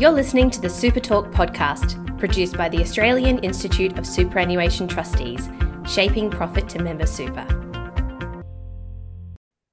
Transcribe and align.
You're 0.00 0.12
listening 0.12 0.48
to 0.52 0.62
the 0.62 0.70
Super 0.70 0.98
Talk 0.98 1.26
podcast, 1.30 2.18
produced 2.18 2.56
by 2.56 2.70
the 2.70 2.80
Australian 2.80 3.38
Institute 3.40 3.98
of 3.98 4.06
Superannuation 4.06 4.88
Trustees, 4.88 5.46
shaping 5.86 6.30
profit 6.30 6.70
to 6.70 6.82
member 6.82 7.04
super. 7.04 7.44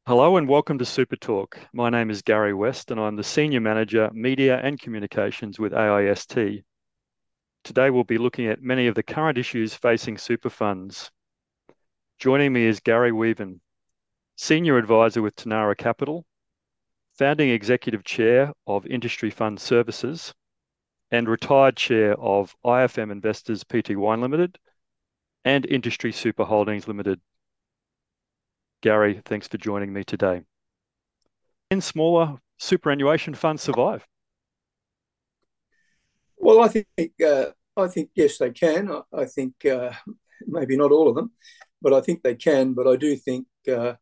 Hello 0.06 0.36
and 0.36 0.50
welcome 0.50 0.78
to 0.80 0.84
Super 0.86 1.16
Talk. 1.16 1.58
My 1.72 1.90
name 1.90 2.10
is 2.10 2.22
Garry 2.22 2.54
West 2.54 2.92
and 2.92 3.00
I'm 3.00 3.16
the 3.16 3.24
Senior 3.24 3.62
Manager, 3.62 4.10
Media 4.12 4.60
and 4.62 4.78
Communications 4.78 5.60
with 5.60 5.72
AIST. 5.72 6.66
Today 7.64 7.90
we'll 7.90 8.04
be 8.04 8.18
looking 8.18 8.48
at 8.48 8.62
many 8.62 8.88
of 8.88 8.96
the 8.96 9.04
current 9.04 9.38
issues 9.38 9.76
facing 9.76 10.18
super 10.18 10.50
funds. 10.50 11.10
Joining 12.20 12.52
me 12.52 12.66
is 12.66 12.82
Garry 12.82 13.14
Weaven, 13.14 13.62
Senior 14.36 14.78
Advisor 14.78 15.22
with 15.22 15.38
Tanarra 15.38 15.78
Capital, 15.78 16.26
Founding 17.18 17.50
Executive 17.50 18.04
Chair 18.04 18.54
of 18.68 18.86
Industry 18.86 19.32
Fund 19.32 19.60
Services, 19.60 20.34
and 21.10 21.28
Retired 21.28 21.76
Chair 21.76 22.14
of 22.20 22.56
IFM 22.66 23.12
Investors 23.12 23.64
Pty 23.64 23.96
Limited 23.96 24.60
and 25.44 25.66
Industry 25.66 26.12
Super 26.12 26.44
Holdings 26.44 26.88
Limited. 26.88 27.20
Garry, 28.82 29.22
thanks 29.26 29.48
for 29.48 29.58
joining 29.58 29.92
me 29.92 30.04
today. 30.04 30.44
Can 31.72 31.82
smaller 31.82 32.38
superannuation 32.58 33.34
funds 33.34 33.64
survive? 33.64 34.06
Well, 36.38 36.62
I 36.62 36.68
think 36.68 36.88
uh, 37.26 37.46
I 37.76 37.88
think 37.88 38.12
yes, 38.14 38.38
they 38.38 38.52
can. 38.52 38.92
I, 39.12 39.26
think 39.26 39.66
uh, 39.66 39.92
maybe 40.46 40.78
not 40.78 40.92
all 40.92 41.10
of 41.10 41.16
them, 41.16 41.32
but 41.82 41.94
I 41.94 42.02
think 42.02 42.22
they 42.22 42.36
can. 42.36 42.74
But 42.74 42.88
I 42.88 42.96
do 42.96 43.16
think 43.16 43.48
uh, 43.68 43.94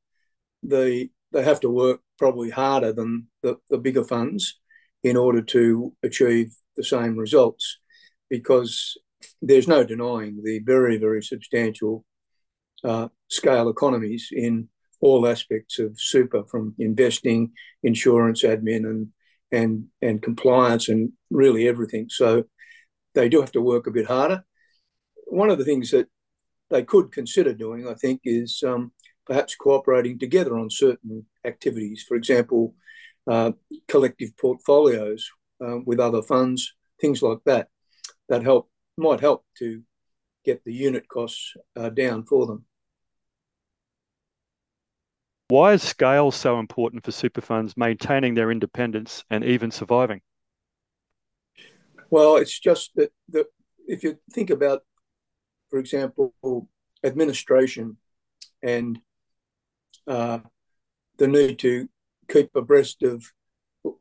they 1.36 1.44
have 1.44 1.60
to 1.60 1.70
work 1.70 2.00
probably 2.18 2.50
harder 2.50 2.94
than 2.94 3.28
the, 3.44 3.58
the 3.70 3.78
bigger 3.78 4.06
funds 4.06 4.60
in 5.04 5.18
order 5.18 5.42
to 5.42 5.94
achieve 6.02 6.56
the 6.78 6.84
same 6.84 7.16
results, 7.18 7.66
because 8.30 8.98
there's 9.42 9.68
no 9.68 9.84
denying 9.84 10.42
the 10.44 10.60
very 10.60 10.98
very 10.98 11.22
substantial 11.22 12.06
uh, 12.84 13.08
scale 13.28 13.70
economies 13.70 14.30
in 14.32 14.70
all 15.02 15.28
aspects 15.28 15.78
of 15.78 15.92
super, 16.00 16.44
from 16.46 16.74
investing, 16.80 17.52
insurance, 17.84 18.44
admin, 18.44 18.86
and 18.92 19.08
and 19.52 19.74
and 20.02 20.22
compliance, 20.22 20.90
and 20.90 21.12
really 21.30 21.68
everything. 21.68 22.08
So 22.10 22.46
they 23.14 23.30
do 23.30 23.42
have 23.42 23.52
to 23.52 23.62
work 23.62 23.88
a 23.88 23.92
bit 23.92 24.08
harder. 24.08 24.44
One 25.28 25.52
of 25.52 25.58
the 25.60 25.66
things 25.66 25.92
that 25.92 26.08
they 26.70 26.84
could 26.84 27.12
consider 27.12 27.54
doing, 27.54 27.88
I 27.88 27.94
think, 27.94 28.22
is 28.24 28.64
um, 28.66 28.92
perhaps 29.26 29.56
cooperating 29.56 30.20
together 30.20 30.58
on 30.58 30.70
certain 30.70 31.26
activities. 31.44 32.04
For 32.08 32.16
example, 32.16 32.76
uh, 33.28 33.54
collective 33.88 34.38
portfolios 34.38 35.30
uh, 35.66 35.80
with 35.86 36.00
other 36.00 36.22
funds, 36.22 36.74
things 37.02 37.22
like 37.22 37.40
that, 37.46 37.70
that 38.30 38.44
help 38.44 38.70
might 38.98 39.20
help 39.20 39.46
to 39.60 39.82
get 40.44 40.64
the 40.64 40.74
unit 40.74 41.08
costs 41.08 41.54
uh, 41.76 41.90
down 41.90 42.24
for 42.24 42.46
them. 42.46 42.66
Why 45.48 45.74
is 45.74 45.84
scale 45.84 46.32
so 46.32 46.60
important 46.60 47.04
for 47.04 47.12
super 47.12 47.42
funds 47.42 47.78
maintaining 47.78 48.34
their 48.34 48.52
independence 48.52 49.24
and 49.30 49.44
even 49.44 49.70
surviving? 49.70 50.22
Well, 52.10 52.38
it's 52.38 52.60
just 52.60 52.96
that, 52.96 53.12
that 53.30 53.48
if 53.88 54.04
you 54.04 54.18
think 54.32 54.50
about, 54.50 54.84
for 55.70 55.78
example, 55.80 56.34
administration 57.04 57.98
and 58.64 59.00
uh, 60.08 60.40
the 61.18 61.28
need 61.28 61.60
to 61.60 61.88
keep 62.30 62.50
abreast 62.56 63.04
of 63.04 63.26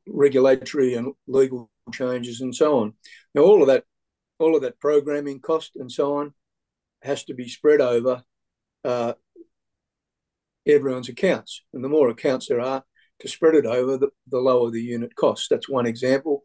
regulatory 0.07 0.95
and 0.95 1.15
legal 1.27 1.71
changes 1.93 2.41
and 2.41 2.55
so 2.55 2.79
on. 2.81 2.95
Now, 3.35 3.43
all 3.43 3.63
of 3.63 3.69
that, 3.69 3.85
all 4.39 4.57
of 4.57 4.63
that 4.63 4.81
programming 4.81 5.41
cost 5.41 5.73
and 5.77 5.91
so 5.91 6.17
on, 6.17 6.35
has 7.03 7.25
to 7.25 7.35
be 7.35 7.49
spread 7.49 7.81
over 7.81 8.25
uh, 8.85 9.13
everyone's 10.67 11.09
accounts. 11.09 11.63
And 11.73 11.85
the 11.85 11.89
more 11.89 12.09
accounts 12.09 12.49
there 12.49 12.61
are 12.61 12.83
to 13.21 13.29
spread 13.29 13.55
it 13.55 13.67
over, 13.67 13.99
the, 13.99 14.09
the 14.29 14.39
lower 14.39 14.71
the 14.71 14.83
unit 14.83 15.15
cost. 15.15 15.49
That's 15.51 15.69
one 15.69 15.87
example. 15.87 16.43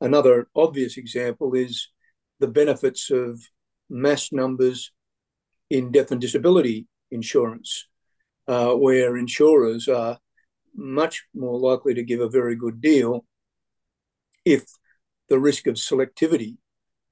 Another 0.00 0.48
obvious 0.54 0.96
example 0.96 1.54
is 1.54 1.88
the 2.40 2.48
benefits 2.48 3.10
of 3.10 3.40
mass 3.88 4.32
numbers 4.32 4.92
in 5.70 5.92
death 5.92 6.10
and 6.10 6.20
disability 6.20 6.86
insurance, 7.10 7.86
uh, 8.48 8.72
where 8.72 9.16
insurers 9.16 9.88
are 9.88 10.18
much 10.74 11.24
more 11.34 11.58
likely 11.58 11.94
to 11.94 12.02
give 12.02 12.20
a 12.20 12.28
very 12.28 12.56
good 12.56 12.80
deal 12.80 13.24
if 14.44 14.64
the 15.28 15.38
risk 15.38 15.66
of 15.66 15.76
selectivity 15.76 16.56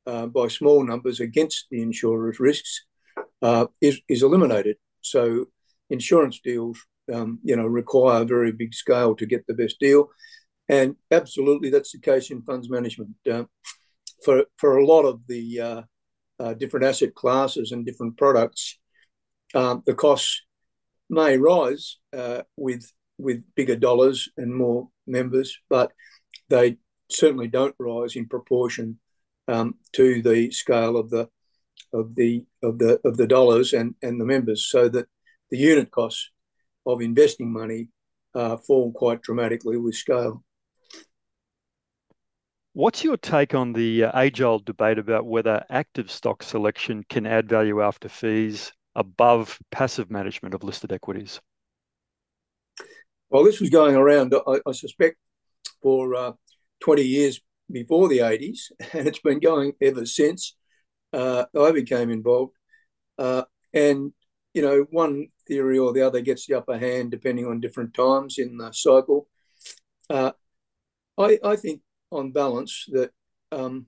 uh, 0.06 0.26
by 0.26 0.48
small 0.48 0.84
numbers 0.84 1.20
against 1.20 1.66
the 1.70 1.80
insurer's 1.80 2.40
risks 2.40 2.84
uh, 3.40 3.66
is, 3.80 4.00
is 4.08 4.22
eliminated. 4.22 4.76
So 5.00 5.46
insurance 5.90 6.40
deals, 6.42 6.78
um, 7.12 7.38
you 7.42 7.56
know, 7.56 7.66
require 7.66 8.22
a 8.22 8.26
very 8.26 8.52
big 8.52 8.74
scale 8.74 9.14
to 9.16 9.26
get 9.26 9.46
the 9.46 9.54
best 9.54 9.78
deal, 9.78 10.10
and 10.68 10.96
absolutely 11.10 11.70
that's 11.70 11.92
the 11.92 11.98
case 11.98 12.30
in 12.30 12.42
funds 12.42 12.70
management. 12.70 13.10
Uh, 13.30 13.44
for 14.24 14.44
for 14.56 14.78
a 14.78 14.86
lot 14.86 15.02
of 15.02 15.20
the 15.26 15.60
uh, 15.60 15.82
uh, 16.38 16.54
different 16.54 16.86
asset 16.86 17.14
classes 17.14 17.72
and 17.72 17.84
different 17.84 18.16
products, 18.16 18.78
um, 19.54 19.82
the 19.86 19.94
costs 19.94 20.42
may 21.12 21.36
rise 21.36 21.98
uh, 22.16 22.42
with 22.56 22.90
with 23.18 23.44
bigger 23.54 23.76
dollars 23.76 24.28
and 24.36 24.52
more 24.52 24.88
members, 25.06 25.56
but 25.68 25.92
they 26.48 26.78
certainly 27.10 27.46
don't 27.46 27.76
rise 27.78 28.16
in 28.16 28.26
proportion 28.26 28.98
um, 29.46 29.74
to 29.92 30.22
the 30.22 30.50
scale 30.50 30.96
of 30.96 31.10
the 31.10 31.28
of 31.92 32.14
the 32.16 32.44
of 32.62 32.78
the 32.78 32.98
of 33.04 33.16
the 33.18 33.26
dollars 33.26 33.74
and 33.74 33.94
and 34.02 34.20
the 34.20 34.24
members, 34.24 34.66
so 34.68 34.88
that 34.88 35.06
the 35.50 35.58
unit 35.58 35.90
costs 35.90 36.30
of 36.86 37.02
investing 37.02 37.52
money 37.52 37.88
uh, 38.34 38.56
fall 38.56 38.90
quite 38.90 39.20
dramatically 39.20 39.76
with 39.76 39.94
scale. 39.94 40.42
What's 42.72 43.04
your 43.04 43.18
take 43.18 43.54
on 43.54 43.74
the 43.74 44.04
uh, 44.04 44.18
age-old 44.18 44.64
debate 44.64 44.96
about 44.96 45.26
whether 45.26 45.62
active 45.68 46.10
stock 46.10 46.42
selection 46.42 47.04
can 47.10 47.26
add 47.26 47.46
value 47.46 47.82
after 47.82 48.08
fees 48.08 48.72
above 48.94 49.58
passive 49.70 50.10
management 50.10 50.54
of 50.54 50.64
listed 50.64 50.92
equities? 50.92 51.40
Well, 53.30 53.44
this 53.44 53.60
was 53.60 53.70
going 53.70 53.96
around, 53.96 54.34
I, 54.46 54.60
I 54.66 54.72
suspect, 54.72 55.16
for 55.82 56.14
uh, 56.14 56.32
20 56.80 57.02
years 57.02 57.40
before 57.70 58.08
the 58.08 58.18
80s, 58.18 58.70
and 58.92 59.08
it's 59.08 59.20
been 59.20 59.40
going 59.40 59.72
ever 59.80 60.04
since 60.04 60.56
uh, 61.12 61.46
I 61.58 61.72
became 61.72 62.10
involved. 62.10 62.52
Uh, 63.18 63.44
and, 63.72 64.12
you 64.54 64.62
know, 64.62 64.86
one 64.90 65.28
theory 65.46 65.78
or 65.78 65.92
the 65.92 66.02
other 66.02 66.20
gets 66.20 66.46
the 66.46 66.58
upper 66.58 66.78
hand 66.78 67.10
depending 67.10 67.46
on 67.46 67.60
different 67.60 67.94
times 67.94 68.38
in 68.38 68.58
the 68.58 68.72
cycle. 68.72 69.28
Uh, 70.10 70.32
I, 71.18 71.38
I, 71.42 71.56
think, 71.56 71.80
on 72.10 72.32
balance, 72.32 72.86
that 72.88 73.10
um, 73.50 73.86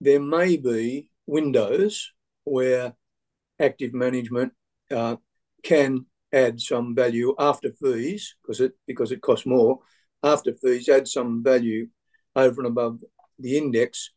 there 0.00 0.20
may 0.20 0.56
be 0.56 1.10
windows 1.26 2.12
where 2.44 2.94
active 3.64 3.94
management 3.94 4.52
uh, 4.90 5.16
can 5.62 6.06
add 6.32 6.60
some 6.60 6.94
value 6.94 7.34
after 7.38 7.70
fees 7.72 8.34
because 8.42 8.60
it 8.60 8.72
because 8.86 9.12
it 9.12 9.22
costs 9.22 9.46
more. 9.46 9.80
After 10.22 10.54
fees, 10.54 10.88
add 10.88 11.06
some 11.08 11.42
value 11.42 11.88
over 12.34 12.60
and 12.60 12.66
above 12.66 13.00
the 13.38 13.56
index. 13.58 14.10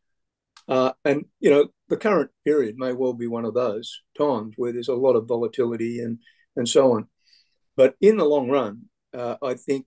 Uh, 0.67 0.91
and 1.05 1.25
you 1.39 1.49
know 1.49 1.69
the 1.89 1.97
current 1.97 2.31
period 2.43 2.75
may 2.77 2.93
well 2.93 3.13
be 3.13 3.27
one 3.27 3.45
of 3.45 3.53
those 3.53 4.01
times 4.17 4.53
where 4.57 4.73
there's 4.73 4.89
a 4.89 4.95
lot 5.05 5.15
of 5.15 5.27
volatility 5.27 5.99
and 5.99 6.19
and 6.55 6.67
so 6.67 6.93
on. 6.93 7.07
But 7.75 7.95
in 8.01 8.17
the 8.17 8.25
long 8.25 8.49
run, 8.49 8.89
uh, 9.13 9.35
I 9.41 9.53
think 9.53 9.85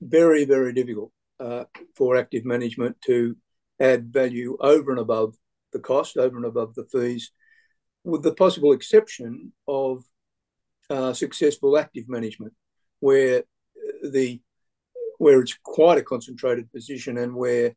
very, 0.00 0.44
very 0.44 0.72
difficult 0.72 1.12
uh, 1.40 1.64
for 1.96 2.16
active 2.16 2.44
management 2.44 3.00
to 3.02 3.36
add 3.80 4.12
value 4.12 4.56
over 4.60 4.90
and 4.90 5.00
above 5.00 5.34
the 5.72 5.78
cost, 5.78 6.16
over 6.16 6.36
and 6.36 6.46
above 6.46 6.74
the 6.74 6.84
fees, 6.84 7.30
with 8.06 8.22
the 8.22 8.32
possible 8.32 8.72
exception 8.72 9.52
of 9.66 10.04
uh, 10.88 11.12
successful 11.12 11.76
active 11.76 12.08
management, 12.08 12.54
where 13.00 13.42
the 14.02 14.40
where 15.18 15.40
it's 15.40 15.58
quite 15.62 15.98
a 15.98 16.02
concentrated 16.02 16.70
position 16.72 17.18
and 17.18 17.34
where 17.34 17.74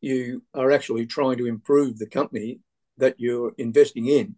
you 0.00 0.42
are 0.52 0.72
actually 0.72 1.06
trying 1.06 1.38
to 1.38 1.46
improve 1.46 1.98
the 1.98 2.08
company 2.08 2.58
that 2.98 3.14
you're 3.18 3.52
investing 3.56 4.08
in. 4.08 4.34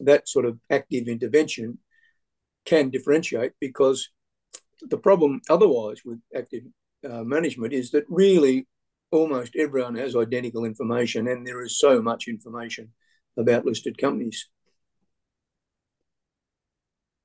That 0.00 0.28
sort 0.28 0.44
of 0.44 0.58
active 0.70 1.08
intervention 1.08 1.78
can 2.64 2.90
differentiate 2.90 3.52
because 3.58 4.10
the 4.82 4.98
problem 4.98 5.40
otherwise 5.48 6.02
with 6.04 6.20
active 6.36 6.64
uh, 7.08 7.24
management 7.24 7.72
is 7.72 7.90
that 7.90 8.04
really 8.08 8.68
almost 9.10 9.56
everyone 9.56 9.96
has 9.96 10.14
identical 10.14 10.64
information 10.64 11.26
and 11.26 11.46
there 11.46 11.62
is 11.62 11.78
so 11.78 12.00
much 12.00 12.28
information 12.28 12.90
about 13.36 13.64
listed 13.64 13.98
companies. 13.98 14.48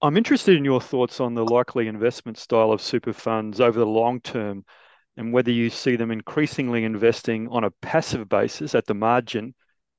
I'm 0.02 0.18
interested 0.18 0.56
in 0.56 0.66
your 0.66 0.80
thoughts 0.82 1.20
on 1.20 1.34
the 1.34 1.44
likely 1.46 1.88
investment 1.88 2.38
style 2.38 2.72
of 2.72 2.82
super 2.82 3.14
funds 3.14 3.60
over 3.60 3.80
the 3.80 3.86
long 3.86 4.22
term. 4.22 4.64
and 5.16 5.34
whether 5.34 5.52
you 5.52 5.72
see 5.72 5.96
them 5.96 6.12
increasingly 6.12 6.84
investing 6.84 7.48
on 7.48 7.64
a 7.64 7.72
passive 7.82 8.30
basis 8.30 8.76
at 8.76 8.86
the 8.86 8.94
margin, 8.94 9.56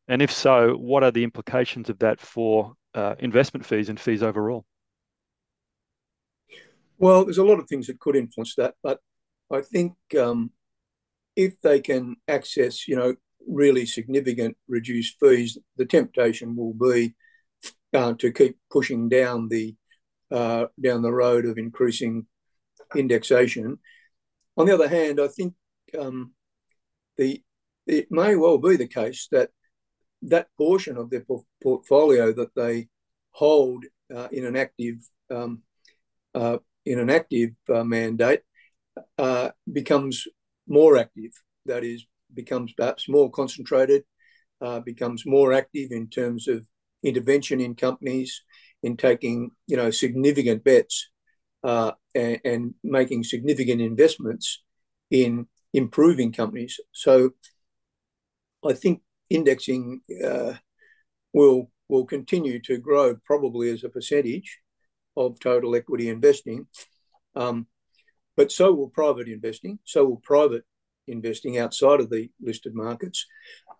and 0.06 0.22
if 0.22 0.30
so, 0.30 0.74
what 0.74 1.02
are 1.02 1.10
the 1.10 1.24
implications 1.24 1.90
of 1.90 1.98
that 1.98 2.20
for 2.20 2.74
uh, 2.94 3.16
investment 3.18 3.66
fees 3.66 3.88
and 3.88 3.98
fees 3.98 4.22
overall? 4.22 4.64
Well, 6.98 7.24
there's 7.24 7.38
a 7.38 7.44
lot 7.44 7.58
of 7.58 7.68
things 7.68 7.88
that 7.88 7.98
could 7.98 8.14
influence 8.14 8.54
that, 8.56 8.74
but 8.82 9.00
I 9.52 9.60
think 9.60 9.94
um, 10.16 10.52
if 11.34 11.60
they 11.60 11.80
can 11.80 12.16
access 12.28 12.86
you 12.86 12.94
know, 12.94 13.16
really 13.46 13.86
significant 13.86 14.56
reduced 14.68 15.16
fees, 15.18 15.58
the 15.76 15.86
temptation 15.86 16.54
will 16.54 16.74
be 16.74 17.16
uh, 17.92 18.14
to 18.14 18.32
keep 18.32 18.56
pushing 18.70 19.08
down 19.08 19.48
the 19.48 19.74
Uh, 20.30 20.66
road 21.12 21.46
of 21.46 21.56
increasing 21.56 22.26
indexation. 22.94 23.78
On 24.56 24.66
the 24.66 24.74
other 24.74 24.88
hand, 24.88 25.18
I 25.20 25.28
think 25.28 25.54
um, 25.98 26.32
it 27.16 28.10
may 28.10 28.36
well 28.36 28.58
be 28.58 28.76
the 28.76 28.86
case 28.86 29.28
that 29.30 29.50
that 30.22 30.48
portion 30.58 30.96
of 30.98 31.08
their 31.08 31.24
portfolio 31.62 32.32
that 32.32 32.54
they 32.54 32.88
hold 33.30 33.84
uh, 34.14 34.28
in 34.32 34.44
an 34.44 34.56
active 34.56 34.96
um, 35.30 35.62
uh, 36.34 36.58
mandate 37.84 38.42
becomes 39.72 40.26
more 40.66 40.98
active. 40.98 41.32
That 41.66 41.84
is, 41.84 42.04
becomes 42.34 42.72
perhaps 42.72 43.08
more 43.08 43.30
concentrated, 43.30 44.04
becomes 44.84 45.24
more 45.24 45.52
active 45.52 45.92
in 45.92 46.08
terms 46.08 46.48
of 46.48 46.66
intervention 47.02 47.60
in 47.60 47.74
companies, 47.74 48.42
in 48.82 48.96
taking 48.96 49.50
you 49.66 49.76
know 49.76 49.90
significant 49.90 50.64
bets 50.64 51.08
uh, 51.64 51.92
and 52.14 52.74
making 52.84 53.24
significant 53.24 53.80
investments 53.80 54.62
in 55.10 55.46
improving 55.72 56.32
companies. 56.32 56.80
So 56.92 57.30
I 58.64 58.72
think 58.72 59.02
indexing 59.30 60.00
uh, 60.24 60.54
will 61.32 62.04
continue 62.06 62.60
to 62.60 62.78
grow 62.78 63.16
probably 63.24 63.70
as 63.70 63.84
a 63.84 63.88
percentage 63.88 64.58
of 65.16 65.40
total 65.40 65.74
equity 65.74 66.08
investing, 66.08 66.66
um, 67.34 67.66
but 68.36 68.52
so 68.52 68.72
will 68.72 68.90
private 68.90 69.28
investing, 69.28 69.78
so 69.84 70.04
will 70.04 70.22
private 70.22 70.64
investing 71.06 71.58
outside 71.58 72.00
of 72.00 72.10
the 72.10 72.30
listed 72.40 72.74
markets. 72.74 73.26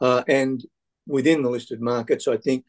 Uh, 0.00 0.22
and 0.26 0.64
within 1.06 1.42
the 1.42 1.50
listed 1.50 1.80
markets, 1.80 2.26
I 2.26 2.36
think 2.36 2.64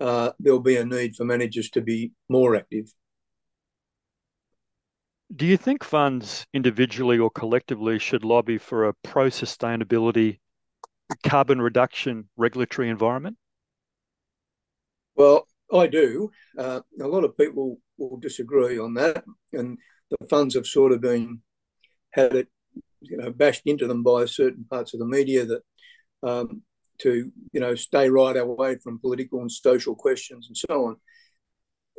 Uh, 0.00 0.32
there'll 0.38 0.60
be 0.60 0.76
a 0.76 0.84
need 0.84 1.14
for 1.14 1.24
managers 1.24 1.70
to 1.70 1.80
be 1.80 2.12
more 2.28 2.56
active. 2.56 2.92
Do 5.34 5.46
you 5.46 5.56
think 5.56 5.84
funds 5.84 6.46
individually 6.52 7.18
or 7.18 7.30
collectively 7.30 7.98
should 7.98 8.24
lobby 8.24 8.58
for 8.58 8.86
a 8.86 8.94
pro-sustainability 9.04 10.40
carbon 11.24 11.60
reduction 11.60 12.28
regulatory 12.36 12.88
environment? 12.88 13.36
Well, 15.14 15.46
I 15.72 15.86
do. 15.86 16.30
Uh, 16.58 16.80
a 17.00 17.06
lot 17.06 17.24
of 17.24 17.36
people 17.36 17.78
will 17.98 18.16
disagree 18.16 18.78
on 18.78 18.94
that, 18.94 19.24
and 19.52 19.78
the 20.10 20.26
funds 20.28 20.54
have 20.54 20.66
sort 20.66 20.92
of 20.92 21.00
been 21.00 21.42
had 22.12 22.34
it 22.34 22.48
you 23.00 23.16
know, 23.16 23.30
bashed 23.30 23.62
into 23.66 23.86
them 23.86 24.02
by 24.02 24.24
certain 24.24 24.64
parts 24.64 24.94
of 24.94 25.00
the 25.00 25.06
media 25.06 25.46
um, 26.22 26.62
to 27.00 27.30
you 27.52 27.60
know 27.60 27.74
stay 27.74 28.08
right 28.08 28.36
away 28.36 28.76
from 28.76 28.98
political 28.98 29.40
and 29.40 29.50
social 29.50 29.94
questions 29.94 30.46
and 30.46 30.56
so 30.56 30.86
on. 30.86 30.96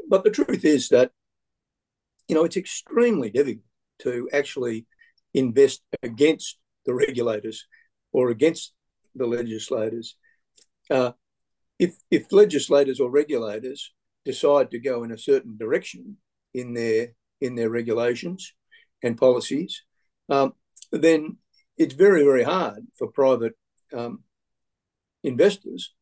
But 0.10 0.24
the 0.24 0.32
truth 0.32 0.66
is 0.66 0.90
that 0.90 1.12
you 2.28 2.36
know 2.36 2.44
it's 2.44 2.58
extremely 2.58 3.30
difficult 3.30 3.66
to 4.00 4.30
actually 4.34 4.86
invest 5.34 5.82
against 6.04 6.58
the 6.86 6.94
regulators 6.94 7.66
or 8.12 8.30
against 8.30 8.74
the 9.16 9.28
legislators. 9.28 10.16
Uh, 10.90 11.12
if 11.80 11.96
if 12.10 12.32
legislators 12.32 13.00
or 13.00 13.10
regulators 13.10 13.94
decide 14.26 14.70
to 14.72 14.80
go 14.80 15.04
in 15.04 15.12
a 15.12 15.18
certain 15.18 15.58
direction 15.58 16.18
in 16.54 16.74
their 16.74 17.70
regulations 17.70 18.54
and 19.04 19.18
policies, 19.18 19.84
um, 20.30 20.54
then 20.92 21.38
it's 21.78 21.94
very, 21.94 22.24
very 22.24 22.44
hard 22.44 22.86
for 22.98 23.08
private 23.08 23.54
um, 23.94 24.24
investors 25.24 25.94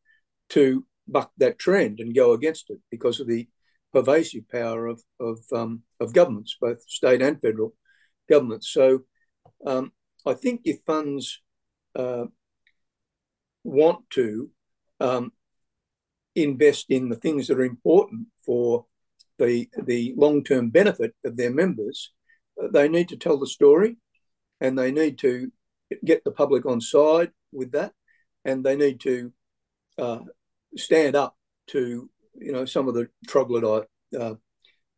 to 0.50 0.84
buck 1.06 1.32
that 1.38 1.58
trend 1.58 2.00
and 2.00 2.14
go 2.14 2.32
against 2.32 2.70
it 2.70 2.78
because 2.90 3.20
of 3.20 3.26
the 3.26 3.48
pervasive 3.92 4.48
power 4.48 4.86
of 4.86 5.02
of 5.18 5.38
um, 5.52 5.82
governments, 6.12 6.56
both 6.60 6.82
state 6.88 7.22
and 7.22 7.40
federal 7.40 7.74
governments. 8.28 8.70
So 8.72 9.00
um, 9.66 9.92
I 10.26 10.34
think 10.34 10.62
if 10.64 10.78
funds 10.86 11.42
uh, 11.96 12.26
want 13.64 14.08
to 14.10 14.50
um, 15.00 15.32
invest 16.34 16.86
in 16.88 17.08
the 17.08 17.16
things 17.16 17.48
that 17.48 17.58
are 17.58 17.64
important 17.64 18.28
for 18.44 18.86
the 19.38 19.68
the 19.82 20.14
long-term 20.16 20.70
benefit 20.70 21.14
of 21.24 21.36
their 21.36 21.50
members, 21.50 22.12
uh, 22.62 22.68
they 22.72 22.88
need 22.88 23.08
to 23.08 23.16
tell 23.16 23.38
the 23.38 23.46
story, 23.46 23.96
and 24.60 24.78
they 24.78 24.92
need 24.92 25.18
to 25.18 25.50
get 26.04 26.22
the 26.24 26.30
public 26.30 26.64
on 26.66 26.80
side 26.80 27.32
with 27.52 27.72
that, 27.72 27.92
and 28.44 28.64
they 28.64 28.76
need 28.76 29.00
to 29.00 29.32
uh, 29.98 30.20
stand 30.76 31.16
up 31.16 31.36
to 31.68 32.08
you 32.34 32.52
know 32.52 32.64
some 32.64 32.88
of 32.88 32.94
the 32.94 33.08
troglodyte 33.26 33.86
uh, 34.18 34.34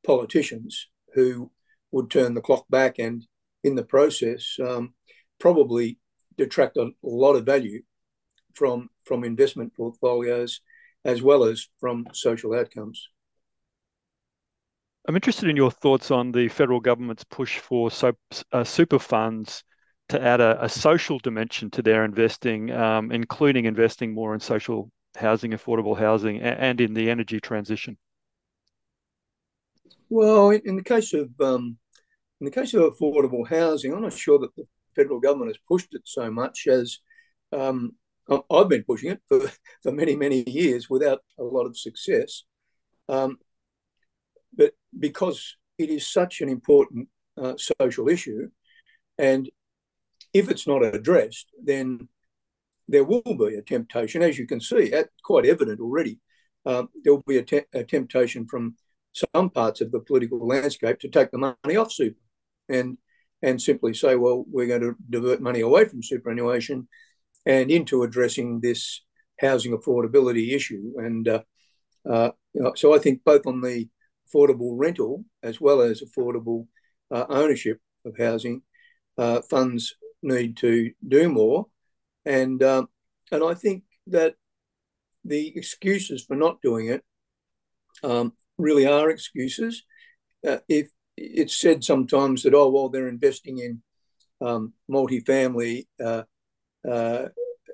politicians 0.05 0.89
who 1.15 1.51
would 1.91 2.11
turn 2.11 2.35
the 2.35 2.41
clock 2.41 2.65
back 2.71 2.99
and, 2.99 3.27
in 3.63 3.75
the 3.75 3.85
process, 3.85 4.57
um, 4.67 4.95
probably 5.39 5.99
detract 6.37 6.77
a 6.77 6.91
lot 7.03 7.35
of 7.35 7.45
value 7.45 7.83
from 8.55 8.89
investment 9.25 9.75
portfolios 9.75 10.61
as 11.05 11.23
well 11.23 11.45
as 11.45 11.69
from 11.81 12.07
social 12.13 12.55
outcomes. 12.55 13.09
I'm 15.07 15.17
interested 15.17 15.49
in 15.49 15.57
your 15.57 15.71
thoughts 15.71 16.11
on 16.11 16.31
the 16.31 16.49
federal 16.49 16.81
government's 16.81 17.25
push 17.25 17.59
for 17.59 17.91
uh, 18.53 18.65
super 18.65 18.99
funds 18.99 19.65
to 20.13 20.23
add 20.23 20.41
a 20.41 20.69
social 20.69 21.19
dimension 21.19 21.71
to 21.71 21.83
their 21.83 22.05
investing, 22.05 22.71
um, 22.71 23.11
including 23.11 23.65
investing 23.65 24.13
more 24.13 24.35
in 24.35 24.41
social 24.41 24.91
housing, 25.17 25.53
affordable 25.53 25.99
housing, 25.99 26.41
and 26.41 26.81
in 26.83 26.93
the 26.93 27.09
energy 27.09 27.41
transition. 27.41 27.97
Well, 30.11 30.51
in 30.51 30.77
the 30.77 30.85
case 30.85 31.15
of 31.15 31.31
um, 31.41 31.79
in 32.41 32.45
the 32.45 32.51
case 32.51 32.75
of 32.75 32.83
affordable 32.83 33.49
housing, 33.49 33.95
I'm 33.95 34.03
not 34.03 34.13
sure 34.13 34.39
that 34.41 34.55
the 34.55 34.65
federal 34.95 35.19
government 35.19 35.49
has 35.49 35.59
pushed 35.67 35.95
it 35.95 36.03
so 36.05 36.31
much 36.31 36.67
as 36.67 36.99
um, 37.51 37.93
I've 38.29 38.69
been 38.69 38.85
pushing 38.85 39.13
it 39.13 39.23
for 39.83 39.93
many, 39.93 40.15
many 40.15 40.45
years 40.47 40.91
without 40.91 41.21
a 41.39 41.43
lot 41.43 41.65
of 41.65 41.79
success. 41.79 42.45
But 43.09 44.75
because 44.99 45.57
it 45.79 45.89
is 45.89 46.07
such 46.07 46.43
an 46.43 46.51
important 46.51 47.09
uh, 47.41 47.55
social 47.57 48.11
issue, 48.11 48.51
and 49.19 49.49
if 50.33 50.51
it's 50.51 50.67
not 50.67 50.85
addressed, 50.85 51.49
then 51.63 52.09
there 52.89 53.05
will 53.05 53.23
be 53.23 53.57
a 53.57 53.63
temptation, 53.63 54.23
as 54.23 54.39
you 54.39 54.47
can 54.47 54.61
see, 54.61 54.93
quite 55.23 55.47
evident 55.47 55.81
already. 55.81 56.19
Uh, 56.65 56.85
there 57.03 57.15
will 57.15 57.25
be 57.27 57.39
a 57.39 57.85
temptation 57.85 58.47
from 58.47 58.77
some 59.13 59.51
parts 59.51 59.81
of 59.81 59.93
the 59.93 60.01
political 60.01 60.47
landscape 60.47 60.99
to 61.01 61.09
take 61.09 61.31
the 61.31 61.39
money 61.39 61.77
off 61.77 61.93
super 61.93 62.21
and 62.69 62.99
and 63.43 63.61
simply 63.61 63.93
say, 63.93 64.15
"Well, 64.15 64.45
we're 64.49 64.69
going 64.69 64.83
to 64.83 64.97
divert 65.11 65.41
money 65.41 65.61
away 65.61 65.87
from 65.87 66.03
superannuation 66.03 66.89
and 67.45 67.71
into 67.71 68.05
addressing 68.05 68.61
this 68.61 69.03
housing 69.41 69.77
affordability 69.77 70.55
issue." 70.55 70.93
And 70.97 71.27
uh, 71.29 71.43
uh, 72.09 72.31
so 72.77 72.95
I 72.95 72.99
think 72.99 73.25
both 73.25 73.47
on 73.47 73.61
the 73.61 73.89
affordable 74.29 74.75
rental 74.77 75.25
as 75.43 75.61
well 75.61 75.81
as 75.81 76.03
affordable 76.03 76.69
ownership 77.11 77.81
of 78.07 78.17
housing, 78.17 78.63
funds 79.51 79.97
need 80.23 80.57
to 80.59 80.93
do 81.07 81.29
more. 81.29 81.67
And 82.25 82.63
um, 82.63 82.89
and 83.31 83.43
I 83.43 83.55
think 83.55 83.85
that 84.09 84.35
the 85.25 85.53
excuses 85.57 86.25
for 86.25 86.37
not 86.37 86.63
doing 86.63 86.89
it 86.89 87.03
um, 88.03 88.33
really 88.59 88.87
are 88.87 89.11
excuses. 89.11 89.85
Uh, 90.47 90.59
if 90.69 90.91
it's 91.17 91.59
said 91.61 91.85
sometimes 91.85 92.43
that, 92.43 92.55
"Oh, 92.55 92.71
well, 92.71 92.89
they're 92.89 93.09
investing 93.09 93.59
in 93.59 93.83
um, 94.41 94.73
multifamily 94.91 95.87
uh, 96.05 96.23
uh, 96.89 97.29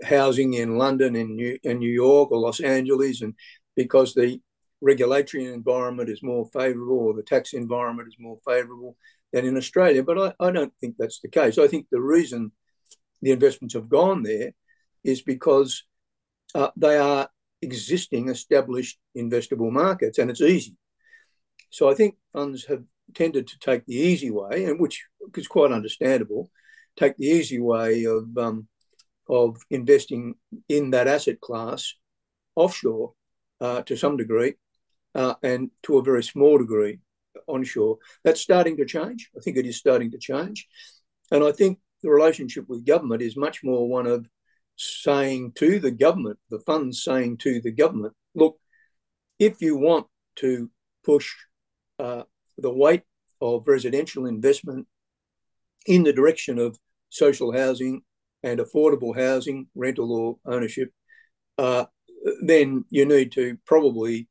housing 0.04 0.54
in 0.54 0.76
London 0.76 1.16
and 1.16 1.36
New 1.36 1.90
York 1.90 2.30
or 2.30 2.38
Los 2.38 2.60
Angeles 2.60 3.22
and 3.22 3.34
because 3.74 4.14
the 4.14 4.40
regulatory 4.80 5.46
environment 5.46 6.08
is 6.08 6.22
more 6.22 6.46
favorable 6.52 6.98
or 6.98 7.14
the 7.14 7.22
tax 7.22 7.52
environment 7.52 8.08
is 8.08 8.16
more 8.18 8.38
favorable 8.46 8.96
than 9.32 9.44
in 9.44 9.56
Australia." 9.56 10.02
But 10.02 10.36
I 10.40 10.50
don't 10.50 10.72
think 10.80 10.96
that's 10.98 11.20
the 11.20 11.28
case. 11.28 11.58
I 11.58 11.68
think 11.68 11.86
the 11.90 12.00
reason 12.00 12.52
the 13.22 13.32
investments 13.32 13.74
have 13.74 13.88
gone 13.88 14.22
there 14.22 14.52
is 15.04 15.22
because 15.22 15.84
they 16.76 16.96
are 16.96 17.28
existing 17.62 18.28
established 18.28 18.98
investable 19.16 19.70
markets, 19.70 20.18
and 20.18 20.30
it's 20.30 20.40
easy. 20.40 20.76
So 21.70 21.90
I 21.90 21.94
think 21.94 22.16
funds 22.32 22.64
have 22.66 22.84
tended 23.14 23.46
to 23.48 23.58
take 23.58 23.84
the 23.86 23.96
easy 23.96 24.30
way, 24.30 24.64
and 24.64 24.80
which 24.80 25.04
is 25.36 25.48
quite 25.48 25.72
understandable, 25.72 26.50
take 26.96 27.16
the 27.16 27.26
easy 27.26 27.58
way 27.58 28.04
of 28.04 28.36
um, 28.36 28.68
of 29.28 29.58
investing 29.70 30.34
in 30.68 30.90
that 30.90 31.06
asset 31.06 31.40
class 31.40 31.94
offshore 32.54 33.12
uh, 33.60 33.82
to 33.82 33.96
some 33.96 34.16
degree 34.16 34.54
uh, 35.14 35.34
and 35.42 35.70
to 35.82 35.98
a 35.98 36.02
very 36.02 36.22
small 36.22 36.58
degree 36.58 36.98
onshore. 37.48 37.98
That's 38.24 38.40
starting 38.40 38.76
to 38.76 38.84
change. 38.84 39.30
I 39.36 39.40
think 39.40 39.56
it 39.56 39.66
is 39.66 39.78
starting 39.78 40.10
to 40.12 40.18
change. 40.18 40.66
And 41.30 41.44
I 41.44 41.52
think 41.52 41.78
the 42.02 42.10
relationship 42.10 42.66
with 42.68 42.86
government 42.86 43.22
is 43.22 43.36
much 43.36 43.62
more 43.64 43.88
one 43.88 44.06
of 44.06 44.26
saying 44.76 45.52
to 45.56 45.80
the 45.80 45.90
government, 45.90 46.38
the 46.50 46.60
funds 46.60 47.02
saying 47.02 47.38
to 47.38 47.60
the 47.60 47.72
government, 47.72 48.14
look, 48.34 48.58
if 49.38 49.60
you 49.60 49.76
want 49.76 50.06
to 50.36 50.70
push 51.04 51.34
uh, 51.98 52.22
the 52.56 52.72
weight 52.72 53.02
of 53.40 53.66
residential 53.66 54.26
investment 54.26 54.86
in 55.86 56.04
the 56.04 56.12
direction 56.12 56.58
of 56.58 56.78
social 57.08 57.52
housing 57.52 58.02
and 58.42 58.60
affordable 58.60 59.16
housing, 59.16 59.66
rental 59.74 60.12
or 60.12 60.52
ownership, 60.52 60.90
uh, 61.56 61.86
then 62.42 62.84
you 62.90 63.04
need 63.04 63.32
to 63.32 63.56
probably 63.64 64.28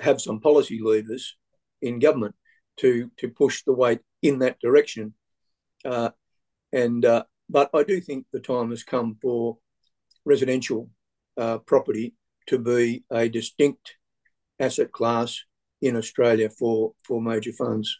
have 0.00 0.20
some 0.20 0.40
policy 0.40 0.80
levers 0.82 1.36
in 1.80 1.98
government 1.98 2.34
to 2.78 3.10
to 3.18 3.28
push 3.28 3.62
the 3.64 3.72
weight 3.72 4.00
in 4.22 4.38
that 4.40 4.58
direction. 4.60 5.14
Uh, 5.84 6.10
and 6.72 7.04
uh, 7.04 7.24
but 7.48 7.70
I 7.74 7.82
do 7.82 8.00
think 8.00 8.26
the 8.32 8.40
time 8.40 8.70
has 8.70 8.82
come 8.82 9.16
for 9.20 9.58
residential 10.24 10.90
uh, 11.36 11.58
property 11.58 12.14
to 12.46 12.58
be 12.58 13.04
a 13.10 13.28
distinct 13.28 13.96
asset 14.58 14.92
class 14.92 15.42
in 15.80 15.96
Australia 15.96 16.50
for 16.50 16.92
for 17.04 17.20
major 17.20 17.52
funds. 17.52 17.98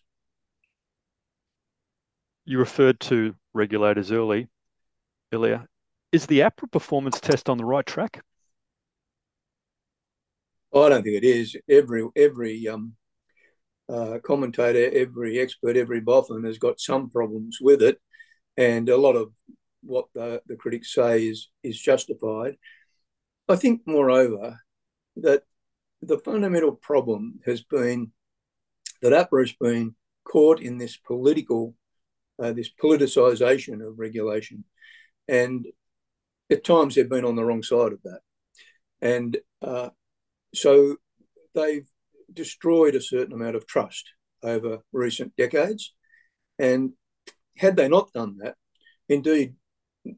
You 2.44 2.58
referred 2.58 3.00
to 3.00 3.34
regulators 3.54 4.12
early 4.12 4.48
earlier. 5.32 5.66
Is 6.12 6.26
the 6.26 6.40
APRA 6.40 6.70
performance 6.70 7.20
test 7.20 7.48
on 7.48 7.58
the 7.58 7.64
right 7.64 7.84
track? 7.84 8.22
I 10.74 10.88
don't 10.88 11.02
think 11.02 11.16
it 11.16 11.24
is. 11.24 11.56
Every 11.68 12.06
every 12.14 12.68
um, 12.68 12.94
uh, 13.88 14.18
commentator, 14.24 14.90
every 14.92 15.38
expert, 15.38 15.76
every 15.76 16.00
boffin 16.00 16.44
has 16.44 16.58
got 16.58 16.80
some 16.80 17.08
problems 17.10 17.58
with 17.60 17.82
it, 17.82 18.00
and 18.56 18.88
a 18.88 18.96
lot 18.96 19.16
of 19.16 19.32
what 19.82 20.06
the, 20.14 20.42
the 20.46 20.56
critics 20.56 20.92
say 20.92 21.26
is 21.26 21.48
is 21.62 21.78
justified. 21.80 22.56
I 23.48 23.56
think, 23.56 23.82
moreover, 23.86 24.60
that 25.16 25.42
the 26.02 26.18
fundamental 26.18 26.72
problem 26.72 27.40
has 27.46 27.62
been 27.62 28.12
that 29.02 29.12
APRA 29.12 29.42
has 29.42 29.52
been 29.52 29.94
caught 30.24 30.60
in 30.60 30.78
this 30.78 30.96
political, 30.96 31.74
uh, 32.42 32.52
this 32.52 32.70
politicisation 32.82 33.86
of 33.86 33.98
regulation, 33.98 34.64
and 35.28 35.66
at 36.50 36.64
times 36.64 36.94
they've 36.94 37.08
been 37.08 37.24
on 37.24 37.36
the 37.36 37.44
wrong 37.44 37.62
side 37.62 37.92
of 37.92 38.02
that, 38.02 38.20
and 39.00 39.36
uh, 39.62 39.90
so 40.54 40.96
they've 41.54 41.88
destroyed 42.32 42.94
a 42.94 43.00
certain 43.00 43.32
amount 43.32 43.56
of 43.56 43.66
trust 43.66 44.12
over 44.42 44.80
recent 44.92 45.34
decades. 45.36 45.94
And 46.58 46.92
had 47.56 47.76
they 47.76 47.88
not 47.88 48.12
done 48.12 48.36
that, 48.38 48.56
indeed, 49.08 49.54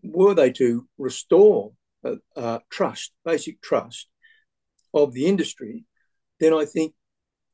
were 0.03 0.35
they 0.35 0.51
to 0.53 0.87
restore 0.99 1.73
uh, 2.05 2.17
uh, 2.37 2.59
trust, 2.71 3.13
basic 3.25 3.61
trust 3.63 4.09
of 4.95 5.13
the 5.13 5.27
industry, 5.27 5.85
then 6.41 6.53
I 6.53 6.65
think 6.65 6.95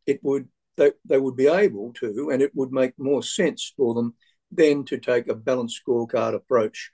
it 0.07 0.21
would 0.23 0.49
they, 0.77 0.93
they 1.05 1.19
would 1.19 1.37
be 1.37 1.47
able 1.47 1.93
to, 1.95 2.31
and 2.31 2.43
it 2.43 2.51
would 2.55 2.73
make 2.73 2.95
more 2.99 3.23
sense 3.23 3.73
for 3.77 3.95
them 3.95 4.15
then 4.51 4.85
to 4.85 4.99
take 4.99 5.29
a 5.29 5.35
balanced 5.35 5.81
scorecard 5.87 6.35
approach 6.35 6.91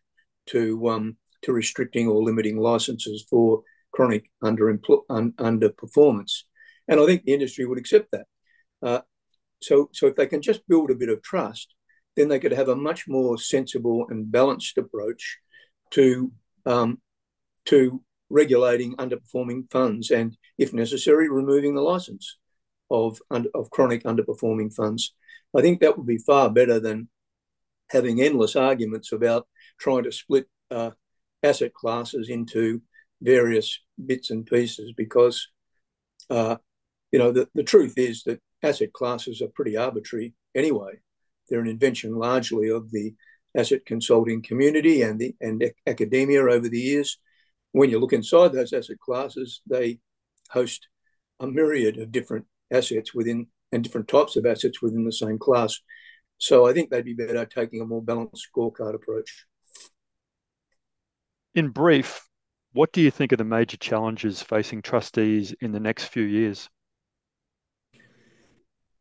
to 0.46 0.88
um, 0.88 1.16
to 1.42 1.52
restricting 1.52 2.06
or 2.06 2.22
limiting 2.22 2.58
licenses 2.58 3.24
for 3.28 3.62
chronic 3.92 4.30
under 4.42 4.72
underperformance. 4.76 6.42
And 6.90 7.00
I 7.00 7.06
think 7.06 7.24
the 7.24 7.32
industry 7.32 7.64
would 7.64 7.78
accept 7.78 8.10
that. 8.12 8.26
Uh, 8.82 9.00
so, 9.62 9.88
so 9.92 10.06
if 10.08 10.16
they 10.16 10.26
can 10.26 10.42
just 10.42 10.68
build 10.68 10.90
a 10.90 10.94
bit 10.94 11.08
of 11.08 11.22
trust, 11.22 11.74
then 12.16 12.28
they 12.28 12.38
could 12.38 12.52
have 12.52 12.68
a 12.68 12.76
much 12.76 13.08
more 13.08 13.38
sensible 13.38 14.06
and 14.10 14.30
balanced 14.30 14.76
approach 14.76 15.38
to 15.92 16.32
um, 16.66 17.00
to 17.66 18.02
regulating 18.28 18.96
underperforming 18.96 19.70
funds, 19.70 20.10
and 20.10 20.36
if 20.58 20.72
necessary, 20.72 21.28
removing 21.28 21.74
the 21.74 21.80
license 21.80 22.36
of 22.90 23.18
of 23.30 23.70
chronic 23.70 24.02
underperforming 24.04 24.74
funds. 24.74 25.14
I 25.56 25.62
think 25.62 25.80
that 25.80 25.96
would 25.96 26.06
be 26.06 26.18
far 26.18 26.50
better 26.50 26.78
than 26.78 27.08
having 27.90 28.20
endless 28.20 28.56
arguments 28.56 29.12
about 29.12 29.46
trying 29.78 30.04
to 30.04 30.12
split 30.12 30.46
uh, 30.70 30.90
asset 31.42 31.74
classes 31.74 32.28
into 32.28 32.82
various 33.20 33.80
bits 34.04 34.30
and 34.30 34.46
pieces 34.46 34.92
because, 34.96 35.48
uh, 36.28 36.56
you 37.12 37.18
know, 37.18 37.32
the, 37.32 37.48
the 37.54 37.62
truth 37.62 37.94
is 37.96 38.22
that 38.24 38.40
asset 38.62 38.92
classes 38.92 39.42
are 39.42 39.48
pretty 39.48 39.76
arbitrary 39.76 40.34
anyway. 40.54 41.00
They're 41.48 41.60
an 41.60 41.68
invention 41.68 42.14
largely 42.14 42.68
of 42.68 42.90
the 42.90 43.14
asset 43.56 43.84
consulting 43.84 44.42
community 44.42 45.02
and 45.02 45.18
the 45.18 45.34
and 45.40 45.72
academia 45.86 46.42
over 46.42 46.68
the 46.68 46.78
years. 46.78 47.18
When 47.72 47.90
you 47.90 47.98
look 47.98 48.12
inside 48.12 48.52
those 48.52 48.72
asset 48.72 48.98
classes, 49.00 49.60
they 49.66 49.98
host 50.50 50.88
a 51.40 51.46
myriad 51.46 51.98
of 51.98 52.12
different 52.12 52.46
assets 52.72 53.14
within 53.14 53.46
and 53.72 53.82
different 53.82 54.08
types 54.08 54.36
of 54.36 54.46
assets 54.46 54.82
within 54.82 55.04
the 55.04 55.12
same 55.12 55.38
class. 55.38 55.80
So 56.38 56.66
I 56.66 56.72
think 56.72 56.90
they'd 56.90 57.04
be 57.04 57.14
better 57.14 57.44
taking 57.44 57.80
a 57.80 57.86
more 57.86 58.02
balanced 58.02 58.48
scorecard 58.54 58.94
approach. 58.94 59.46
In 61.54 61.68
brief, 61.68 62.26
what 62.72 62.92
do 62.92 63.00
you 63.00 63.10
think 63.10 63.32
are 63.32 63.36
the 63.36 63.44
major 63.44 63.76
challenges 63.76 64.42
facing 64.42 64.82
trustees 64.82 65.52
in 65.60 65.72
the 65.72 65.80
next 65.80 66.06
few 66.06 66.22
years? 66.22 66.68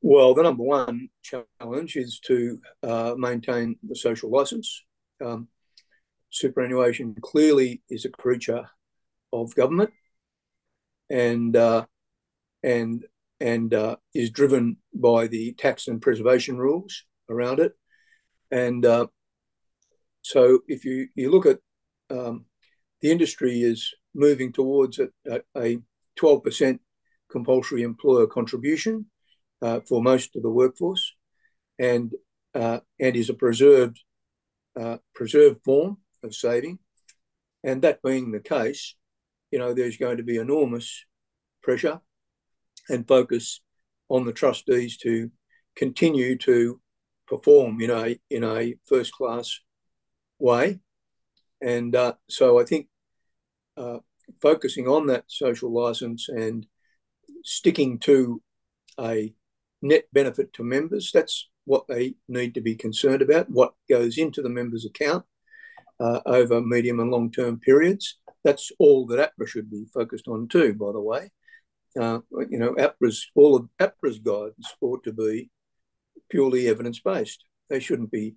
Well, 0.02 0.34
the 0.34 0.44
number 0.44 0.64
one 0.64 1.10
challenge 1.22 1.98
is 1.98 2.20
to 2.22 2.60
uh, 2.84 3.16
maintain 3.18 3.76
the 3.84 3.96
social 3.96 4.32
license. 4.32 4.84
Um, 5.24 5.50
superannuation 6.30 7.16
clearly 7.22 7.82
is 7.90 8.06
a 8.06 8.10
creature 8.10 8.70
of 9.34 9.54
government, 9.56 9.92
and 11.10 11.56
uh, 11.56 11.86
and 12.64 13.04
and 13.42 13.74
uh, 13.74 13.98
is 14.14 14.30
driven 14.30 14.78
by 14.94 15.28
the 15.28 15.54
tax 15.54 15.90
and 15.90 16.02
preservation 16.02 16.58
rules 16.58 17.04
around 17.30 17.60
it. 17.60 17.74
And 18.52 18.86
uh, 18.86 19.08
so, 20.22 20.60
if 20.70 20.86
you 20.86 21.10
you 21.14 21.30
look 21.30 21.46
at 21.46 21.60
um, 22.10 22.46
the 23.02 23.12
industry 23.12 23.64
is 23.64 23.94
moving 24.16 24.54
towards 24.54 24.98
a, 25.00 25.10
a 25.58 25.78
12% 26.18 26.80
compulsory 27.30 27.84
employer 27.84 28.26
contribution 28.26 29.06
uh, 29.62 29.80
for 29.82 30.02
most 30.02 30.36
of 30.36 30.44
the 30.44 30.50
workforce, 30.50 31.14
and 31.78 32.14
uh, 32.54 32.80
and 33.00 33.16
is 33.16 33.30
a 33.30 33.34
preserved 33.34 34.02
uh, 34.80 34.98
preserved 35.14 35.62
form 35.64 35.98
of 36.24 36.34
saving. 36.34 36.80
And 37.64 37.82
that 37.82 38.02
being 38.02 38.32
the 38.32 38.40
case, 38.40 38.96
you 39.52 39.60
know, 39.60 39.74
there's 39.74 39.98
going 39.98 40.18
to 40.18 40.24
be 40.24 40.38
enormous 40.38 41.06
pressure 41.62 42.00
and 42.88 43.08
focus 43.08 43.62
on 44.08 44.26
the 44.26 44.34
trustees 44.34 44.98
to 44.98 45.32
continue 45.76 46.38
to 46.38 46.80
perform 47.28 47.82
in 47.82 47.92
a 47.92 48.20
in 48.30 48.44
a 48.44 48.76
first 48.88 49.14
class 49.14 49.60
way 50.40 50.80
and 51.62 51.96
uh, 51.96 52.14
so 52.30 52.60
I 52.60 52.64
think 52.64 52.88
uh, 53.78 54.00
focusing 54.42 54.88
on 54.88 55.08
that 55.08 55.26
social 55.28 55.72
license 55.72 56.30
and 56.30 56.66
sticking 57.44 58.00
to 58.00 58.42
a 59.00 59.34
net 59.82 60.06
benefit 60.14 60.54
to 60.54 60.64
members, 60.64 61.12
that's 61.14 61.50
what 61.66 61.88
they 61.88 62.16
need 62.28 62.54
to 62.56 62.62
be 62.62 62.76
concerned 62.76 63.22
about, 63.22 63.50
what 63.50 63.74
goes 63.90 64.18
into 64.18 64.42
the 64.42 64.50
members' 64.50 64.86
account 64.86 65.26
uh, 66.00 66.20
over 66.26 66.62
medium 66.62 67.00
and 67.00 67.12
long 67.12 67.32
term 67.32 67.60
periods. 67.60 68.18
That's 68.44 68.72
all 68.80 69.06
that 69.08 69.20
APRA 69.20 69.48
should 69.48 69.70
be 69.70 69.86
focused 69.94 70.28
on 70.28 70.48
too, 70.48 70.74
by 70.74 70.92
the 70.92 71.02
way. 71.02 71.32
Uh, 72.00 72.20
you 72.50 72.58
know, 72.58 72.74
APRA's 72.76 73.30
all 73.36 73.56
of 73.56 73.70
APRA's 73.80 74.20
guidance 74.20 74.74
ought 74.82 75.04
to 75.04 75.14
be 75.14 75.50
purely 76.30 76.68
evidence 76.68 77.00
based. 77.00 77.44
They 77.70 77.80
shouldn't 77.80 78.12
be 78.12 78.36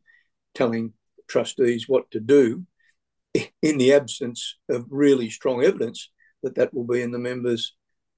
telling 0.54 0.92
trustees 1.28 1.88
what 1.88 2.10
to 2.10 2.20
do 2.20 2.66
in 3.62 3.78
the 3.78 3.92
absence 3.92 4.56
of 4.68 4.86
really 4.90 5.30
strong 5.30 5.64
evidence 5.64 6.10
that 6.42 6.56
that 6.56 6.74
will 6.74 6.84
be 6.84 7.02
in 7.02 7.12
the 7.12 7.18
members' 7.18 7.74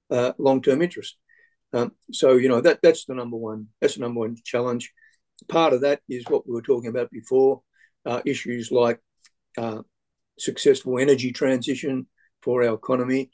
uh, 0.09 0.33
long-term 0.37 0.81
interest. 0.81 1.17
Um, 1.75 1.91
so 2.09 2.37
you 2.37 2.47
know 2.47 2.61
that 2.61 2.79
that's 2.81 3.03
the 3.03 3.13
number 3.13 3.35
one. 3.35 3.67
That's 3.81 3.95
the 3.95 4.01
number 4.01 4.21
one 4.21 4.37
challenge. 4.45 4.93
Part 5.49 5.73
of 5.73 5.81
that 5.81 5.99
is 6.07 6.23
what 6.29 6.47
we 6.47 6.53
were 6.53 6.61
talking 6.61 6.89
about 6.89 7.11
before. 7.11 7.61
Uh, 8.05 8.21
issues 8.25 8.71
like 8.71 9.01
uh, 9.57 9.81
successful 10.39 10.97
energy 10.99 11.33
transition 11.33 12.07
for 12.41 12.63
our 12.63 12.75
economy 12.75 13.31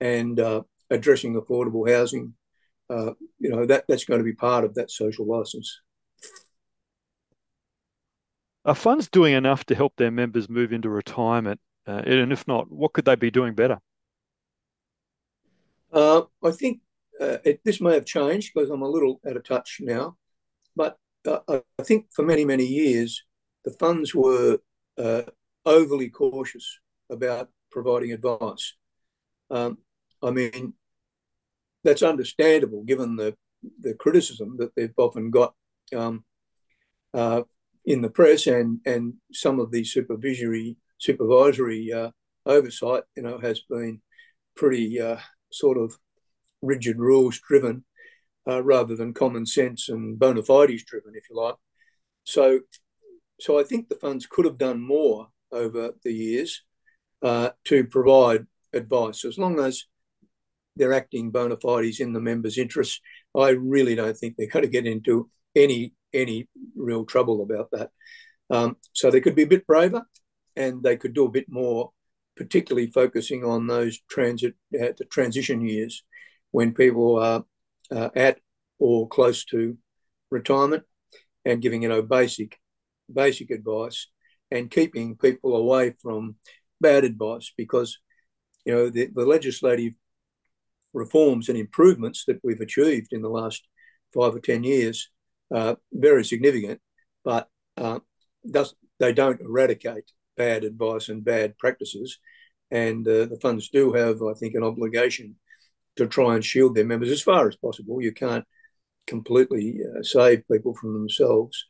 and 0.00 0.40
uh, 0.40 0.62
addressing 0.88 1.34
affordable 1.34 1.92
housing. 1.92 2.32
Uh, 2.88 3.12
you 3.38 3.50
know 3.50 3.66
that 3.66 3.84
that's 3.86 4.06
going 4.06 4.20
to 4.20 4.24
be 4.24 4.32
part 4.32 4.64
of 4.64 4.74
that 4.74 4.90
social 4.90 5.26
license. 5.26 5.80
Are 8.64 8.74
funds 8.74 9.10
doing 9.10 9.34
enough 9.34 9.66
to 9.66 9.74
help 9.74 9.96
their 9.96 10.10
members 10.10 10.48
move 10.48 10.72
into 10.72 10.88
retirement? 10.88 11.60
Uh, 11.86 12.02
and 12.06 12.32
if 12.32 12.46
not, 12.48 12.70
what 12.70 12.94
could 12.94 13.04
they 13.04 13.16
be 13.16 13.30
doing 13.30 13.54
better? 13.54 13.80
Uh, 15.92 16.22
I 16.42 16.52
think 16.52 16.80
uh, 17.20 17.38
it, 17.44 17.60
this 17.64 17.80
may 17.80 17.94
have 17.94 18.04
changed 18.06 18.52
because 18.54 18.70
I'm 18.70 18.82
a 18.82 18.88
little 18.88 19.20
out 19.28 19.36
of 19.36 19.44
touch 19.44 19.78
now, 19.80 20.16
but 20.74 20.96
uh, 21.26 21.38
I 21.48 21.82
think 21.82 22.06
for 22.12 22.24
many, 22.24 22.44
many 22.44 22.66
years, 22.66 23.22
the 23.64 23.70
funds 23.72 24.14
were 24.14 24.58
uh, 24.98 25.22
overly 25.64 26.08
cautious 26.08 26.80
about 27.10 27.48
providing 27.70 28.12
advice. 28.12 28.74
Um, 29.50 29.78
I 30.22 30.30
mean, 30.30 30.74
that's 31.84 32.02
understandable 32.02 32.84
given 32.84 33.16
the, 33.16 33.36
the 33.80 33.94
criticism 33.94 34.56
that 34.58 34.74
they've 34.74 34.94
often 34.96 35.30
got 35.30 35.54
um, 35.94 36.24
uh, 37.14 37.42
in 37.84 38.00
the 38.00 38.10
press 38.10 38.46
and, 38.46 38.80
and 38.86 39.14
some 39.32 39.60
of 39.60 39.70
the 39.70 39.84
supervisory 39.84 40.76
supervisory 40.98 41.92
uh, 41.92 42.10
oversight, 42.46 43.02
you 43.16 43.22
know, 43.22 43.38
has 43.38 43.60
been 43.68 44.00
pretty 44.54 45.00
uh, 45.00 45.16
sort 45.50 45.76
of 45.76 45.98
rigid 46.62 46.98
rules 46.98 47.40
driven 47.40 47.84
uh, 48.46 48.62
rather 48.62 48.96
than 48.96 49.12
common 49.14 49.46
sense 49.46 49.88
and 49.88 50.18
bona 50.18 50.42
fides 50.42 50.84
driven, 50.84 51.12
if 51.14 51.24
you 51.28 51.36
like. 51.36 51.56
So, 52.24 52.60
so 53.40 53.58
I 53.58 53.64
think 53.64 53.88
the 53.88 53.96
funds 53.96 54.26
could 54.26 54.44
have 54.44 54.58
done 54.58 54.80
more 54.80 55.28
over 55.50 55.92
the 56.02 56.12
years 56.12 56.62
uh, 57.22 57.50
to 57.64 57.84
provide 57.84 58.46
advice, 58.72 59.24
as 59.24 59.38
long 59.38 59.60
as 59.60 59.84
they're 60.76 60.92
acting 60.92 61.30
bona 61.30 61.56
fides 61.56 62.00
in 62.00 62.12
the 62.12 62.20
members' 62.20 62.58
interests. 62.58 63.00
I 63.36 63.50
really 63.50 63.94
don't 63.94 64.16
think 64.16 64.36
they're 64.36 64.46
going 64.46 64.64
to 64.64 64.70
get 64.70 64.86
into 64.86 65.28
any 65.54 65.92
any 66.14 66.46
real 66.76 67.04
trouble 67.04 67.42
about 67.42 67.70
that. 67.72 67.90
Um, 68.50 68.76
so 68.92 69.10
they 69.10 69.20
could 69.20 69.34
be 69.34 69.44
a 69.44 69.46
bit 69.46 69.66
braver, 69.66 70.04
and 70.56 70.82
they 70.82 70.96
could 70.96 71.14
do 71.14 71.24
a 71.24 71.30
bit 71.30 71.46
more, 71.48 71.92
particularly 72.36 72.88
focusing 72.90 73.44
on 73.44 73.66
those 73.66 74.00
transit 74.10 74.54
uh, 74.74 74.92
the 74.98 75.06
transition 75.10 75.66
years 75.66 76.04
when 76.52 76.72
people 76.72 77.18
are 77.18 77.44
uh, 77.90 78.10
at 78.14 78.38
or 78.78 79.08
close 79.08 79.44
to 79.46 79.76
retirement, 80.30 80.84
and 81.44 81.60
giving 81.60 81.82
you 81.82 81.88
know 81.88 82.02
basic 82.02 82.58
basic 83.12 83.50
advice 83.50 84.06
and 84.50 84.70
keeping 84.70 85.16
people 85.16 85.56
away 85.56 85.94
from 86.00 86.36
bad 86.80 87.04
advice 87.04 87.52
because 87.56 87.98
you 88.64 88.72
know 88.72 88.88
the, 88.88 89.08
the 89.14 89.26
legislative 89.26 89.94
reforms 90.94 91.48
and 91.48 91.58
improvements 91.58 92.24
that 92.26 92.38
we've 92.44 92.60
achieved 92.60 93.12
in 93.12 93.22
the 93.22 93.28
last 93.28 93.66
five 94.14 94.34
or 94.34 94.40
ten 94.40 94.62
years 94.62 95.10
uh, 95.52 95.74
very 95.92 96.24
significant, 96.24 96.80
but 97.24 97.48
uh, 97.76 97.98
they 98.98 99.12
don't 99.12 99.40
eradicate 99.40 100.10
bad 100.36 100.64
advice 100.64 101.08
and 101.08 101.24
bad 101.24 101.58
practices. 101.58 102.18
And 102.70 103.06
uh, 103.06 103.26
the 103.26 103.38
funds 103.42 103.68
do 103.68 103.92
have, 103.92 104.22
I 104.22 104.32
think, 104.32 104.54
an 104.54 104.64
obligation 104.64 105.36
to 105.96 106.06
try 106.06 106.34
and 106.34 106.44
shield 106.44 106.74
their 106.74 106.84
members 106.84 107.10
as 107.10 107.22
far 107.22 107.48
as 107.48 107.56
possible. 107.56 108.00
You 108.00 108.12
can't 108.12 108.44
completely 109.06 109.80
uh, 109.84 110.02
save 110.02 110.46
people 110.50 110.74
from 110.74 110.94
themselves, 110.94 111.66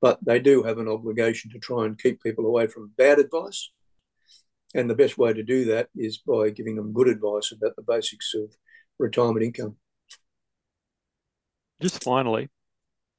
but 0.00 0.18
they 0.24 0.40
do 0.40 0.62
have 0.62 0.78
an 0.78 0.88
obligation 0.88 1.50
to 1.52 1.58
try 1.58 1.86
and 1.86 2.00
keep 2.00 2.22
people 2.22 2.46
away 2.46 2.66
from 2.66 2.92
bad 2.96 3.18
advice. 3.18 3.70
And 4.74 4.88
the 4.88 4.94
best 4.94 5.18
way 5.18 5.32
to 5.32 5.42
do 5.42 5.64
that 5.66 5.88
is 5.96 6.18
by 6.18 6.50
giving 6.50 6.76
them 6.76 6.92
good 6.92 7.08
advice 7.08 7.52
about 7.52 7.74
the 7.76 7.82
basics 7.82 8.34
of 8.34 8.54
retirement 8.98 9.44
income. 9.44 9.76
Just 11.80 12.04
finally, 12.04 12.48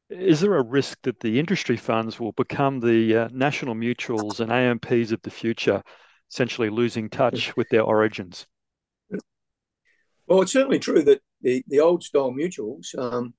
is 0.10 0.42
there 0.42 0.56
a 0.56 0.64
risk 0.64 1.00
that 1.04 1.20
the 1.20 1.40
industry 1.40 1.78
funds 1.78 2.20
will 2.20 2.34
become 2.34 2.80
the 2.80 3.16
uh, 3.16 3.30
national 3.32 3.76
mutuals 3.76 4.40
and 4.40 4.52
AMPs 4.52 5.12
of 5.12 5.22
the 5.24 5.30
future, 5.30 5.82
essentially 6.30 6.70
losing 6.70 7.10
touch 7.10 7.56
with 7.58 7.68
their 7.70 7.84
origins? 7.84 8.46
Well, 10.32 10.44
it's 10.44 10.54
certainly 10.54 10.80
true 10.80 11.04
that 11.04 11.20
the, 11.42 11.62
the 11.68 11.82
old 11.82 12.04
style 12.04 12.32
mutuals, 12.32 12.98
um, 12.98 13.34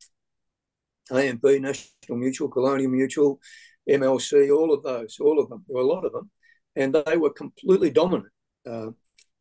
AMP, 1.11 1.43
National 1.43 2.19
Mutual, 2.19 2.51
Colonial 2.51 2.91
Mutual, 2.91 3.41
MLC, 3.89 4.55
all 4.55 4.75
of 4.75 4.83
those, 4.83 5.17
all 5.19 5.41
of 5.41 5.49
them, 5.49 5.65
there 5.67 5.77
were 5.77 5.85
a 5.85 5.87
lot 5.87 6.05
of 6.05 6.13
them, 6.13 6.31
and 6.77 6.95
they 6.95 7.17
were 7.17 7.33
completely 7.33 7.89
dominant 7.89 8.29
uh, 8.71 8.89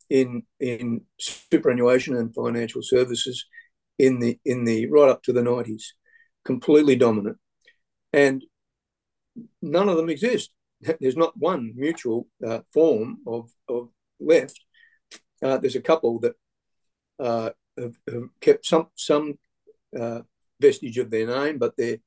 in 0.09 0.43
in 0.61 1.01
superannuation 1.19 2.15
and 2.15 2.33
financial 2.33 2.81
services 2.81 3.45
in 3.99 4.21
the 4.21 4.39
in 4.45 4.63
the 4.63 4.85
right 4.85 5.09
up 5.09 5.21
to 5.23 5.33
the 5.33 5.43
nineties 5.43 5.93
completely 6.45 6.95
dominant. 6.95 7.35
And 8.13 8.45
none 9.61 9.89
of 9.89 9.97
them 9.97 10.09
exist. 10.09 10.51
There's 11.01 11.17
not 11.17 11.35
one 11.35 11.73
mutual 11.75 12.27
uh, 12.47 12.61
form 12.73 13.17
of, 13.27 13.51
of 13.67 13.89
left. 14.21 14.57
Uh, 15.43 15.57
there's 15.57 15.75
a 15.75 15.81
couple 15.81 16.19
that 16.19 16.35
have, 17.21 17.53
have, 17.77 18.23
kept 18.39 18.65
some 18.65 18.87
some 18.95 19.37
uh, 19.99 20.21
vestige 20.59 20.97
of 20.97 21.09
their 21.09 21.27
name, 21.27 21.57
but 21.57 21.75
they're 21.77 21.97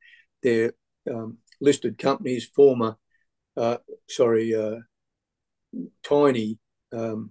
they're 0.42 0.72
um, 1.12 1.38
listed 1.60 1.98
companies, 1.98 2.50
former, 2.54 2.96
uh, 3.56 3.78
sorry, 4.08 4.54
uh, 4.54 4.80
tiny 6.02 6.58
um, 6.92 7.30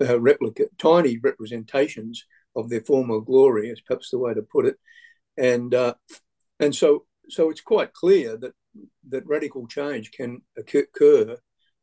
replica, 0.00 0.64
tiny 0.78 1.18
representations 1.18 2.24
of 2.54 2.68
their 2.68 2.82
former 2.82 3.20
glory, 3.20 3.70
is 3.70 3.80
perhaps 3.80 4.10
the 4.10 4.18
way 4.18 4.34
to 4.34 4.42
put 4.42 4.66
it 4.66 4.76
and 5.36 5.74
uh, 5.74 5.94
and 6.60 6.74
so 6.74 7.06
so 7.28 7.50
it's 7.50 7.60
quite 7.60 7.92
clear 7.92 8.36
that 8.36 8.52
that 9.08 9.26
radical 9.26 9.66
change 9.66 10.10
can 10.12 10.42
occur 10.56 11.36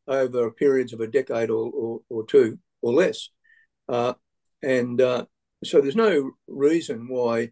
over 0.08 0.52
periods 0.52 0.92
of 0.92 1.00
a 1.02 1.08
decade 1.08 1.50
or, 1.52 1.70
or, 1.72 2.00
or 2.10 2.26
two 2.26 2.58
or 2.82 2.94
less. 2.94 3.30
Uh, 3.88 4.14
and 4.62 5.00
uh, 5.02 5.26
so 5.64 5.82
there's 5.82 5.96
no 5.96 6.32
reason 6.48 7.08
why 7.08 7.52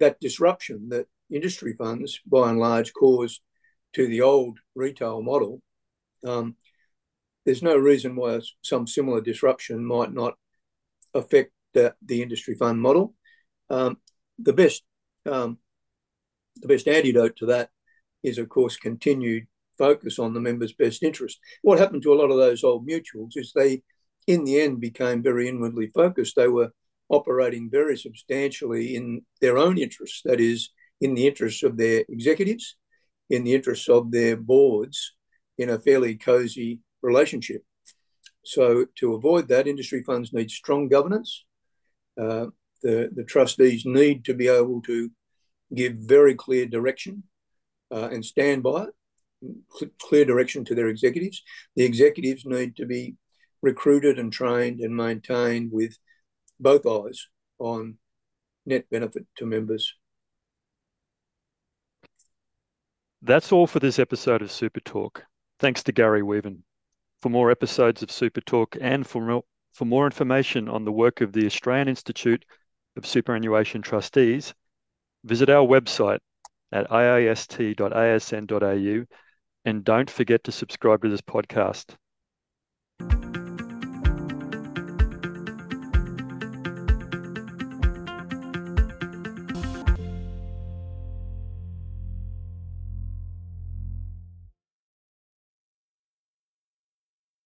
that 0.00 0.20
disruption 0.20 0.88
that 0.90 1.06
industry 1.30 1.74
funds, 1.76 2.20
by 2.26 2.50
and 2.50 2.58
large, 2.58 2.92
caused 2.92 3.40
to 3.94 4.06
the 4.06 4.20
old 4.20 4.58
retail 4.74 5.22
model, 5.22 5.62
um, 6.24 6.56
there's 7.44 7.62
no 7.62 7.76
reason 7.76 8.14
why 8.16 8.40
some 8.62 8.86
similar 8.86 9.20
disruption 9.20 9.84
might 9.84 10.12
not 10.12 10.34
affect 11.14 11.52
the, 11.74 11.94
the 12.04 12.22
industry 12.22 12.54
fund 12.54 12.80
model. 12.80 13.14
Um, 13.70 13.98
the 14.38 14.52
best 14.52 14.82
um, 15.26 15.58
the 16.56 16.68
best 16.68 16.88
antidote 16.88 17.36
to 17.36 17.46
that 17.46 17.70
is, 18.22 18.38
of 18.38 18.48
course, 18.48 18.76
continued 18.76 19.46
focus 19.76 20.18
on 20.18 20.34
the 20.34 20.40
members' 20.40 20.72
best 20.72 21.02
interest. 21.02 21.38
What 21.62 21.78
happened 21.78 22.02
to 22.02 22.12
a 22.12 22.16
lot 22.16 22.30
of 22.30 22.36
those 22.36 22.64
old 22.64 22.86
mutuals 22.86 23.36
is 23.36 23.52
they, 23.54 23.82
in 24.28 24.44
the 24.44 24.60
end, 24.60 24.78
became 24.78 25.22
very 25.22 25.48
inwardly 25.48 25.86
focused. 25.88 26.36
They 26.36 26.48
were 26.48 26.70
operating 27.08 27.70
very 27.70 27.96
substantially 27.96 28.94
in 28.94 29.22
their 29.40 29.56
own 29.56 29.78
interests, 29.78 30.20
that 30.26 30.38
is, 30.38 30.68
in 31.00 31.14
the 31.14 31.26
interests 31.26 31.62
of 31.62 31.78
their 31.78 32.04
executives, 32.10 32.76
in 33.30 33.42
the 33.42 33.54
interests 33.54 33.88
of 33.88 34.12
their 34.12 34.36
boards, 34.36 35.14
in 35.56 35.70
a 35.70 35.78
fairly 35.78 36.14
cozy 36.14 36.80
relationship. 37.00 37.62
So, 38.44 38.84
to 38.96 39.14
avoid 39.14 39.48
that, 39.48 39.66
industry 39.66 40.02
funds 40.02 40.34
need 40.34 40.50
strong 40.50 40.88
governance. 40.88 41.46
Uh, 42.20 42.48
the, 42.82 43.10
the 43.14 43.24
trustees 43.24 43.86
need 43.86 44.26
to 44.26 44.34
be 44.34 44.48
able 44.48 44.82
to 44.82 45.10
give 45.74 45.94
very 45.94 46.34
clear 46.34 46.66
direction 46.66 47.22
uh, 47.90 48.08
and 48.12 48.22
stand 48.22 48.62
by 48.62 48.88
it, 48.88 49.98
clear 49.98 50.26
direction 50.26 50.66
to 50.66 50.74
their 50.74 50.88
executives. 50.88 51.42
The 51.76 51.84
executives 51.84 52.44
need 52.44 52.76
to 52.76 52.84
be 52.84 53.16
recruited 53.62 54.18
and 54.18 54.32
trained 54.32 54.80
and 54.80 54.94
maintained 54.94 55.70
with 55.72 55.96
both 56.60 56.86
eyes 56.86 57.28
on 57.58 57.98
net 58.66 58.88
benefit 58.90 59.26
to 59.36 59.46
members. 59.46 59.94
That's 63.22 63.50
all 63.50 63.66
for 63.66 63.80
this 63.80 63.98
episode 63.98 64.42
of 64.42 64.52
Super 64.52 64.80
Talk. 64.80 65.24
Thanks 65.58 65.82
to 65.84 65.92
Garry 65.92 66.22
Weaven. 66.22 66.62
For 67.20 67.30
more 67.30 67.50
episodes 67.50 68.02
of 68.02 68.12
Super 68.12 68.40
Talk 68.40 68.76
and 68.80 69.06
for 69.06 69.20
more, 69.20 69.42
for 69.74 69.84
more 69.84 70.06
information 70.06 70.68
on 70.68 70.84
the 70.84 70.92
work 70.92 71.20
of 71.20 71.32
the 71.32 71.46
Australian 71.46 71.88
Institute 71.88 72.44
of 72.96 73.06
Superannuation 73.06 73.82
Trustees, 73.82 74.54
Visit 75.24 75.50
our 75.50 75.66
website 75.66 76.20
at 76.70 76.88
aist.asn.au 76.90 77.86
and 79.64 79.84
don't 79.84 80.10
forget 80.10 80.44
to 80.44 80.52
subscribe 80.52 81.02
to 81.02 81.08
this 81.08 81.20
podcast. 81.20 81.96